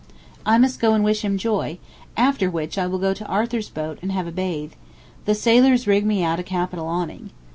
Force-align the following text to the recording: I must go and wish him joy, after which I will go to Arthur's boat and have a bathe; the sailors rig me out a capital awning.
I 0.47 0.57
must 0.57 0.79
go 0.79 0.95
and 0.95 1.03
wish 1.03 1.21
him 1.23 1.37
joy, 1.37 1.77
after 2.17 2.49
which 2.49 2.75
I 2.79 2.87
will 2.87 2.97
go 2.97 3.13
to 3.13 3.25
Arthur's 3.27 3.69
boat 3.69 3.99
and 4.01 4.11
have 4.11 4.25
a 4.25 4.31
bathe; 4.31 4.71
the 5.25 5.35
sailors 5.35 5.85
rig 5.85 6.07
me 6.07 6.23
out 6.23 6.39
a 6.39 6.43
capital 6.43 6.87
awning. 6.87 7.29